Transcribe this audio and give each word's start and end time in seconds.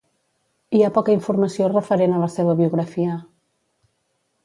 Hi 0.77 0.81
ha 0.85 0.89
poca 0.95 1.13
informació 1.17 1.69
referent 1.75 2.17
a 2.17 2.25
la 2.25 2.33
seva 2.39 2.59
biografia. 2.65 3.23